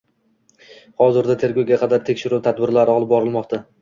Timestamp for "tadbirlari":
2.49-2.95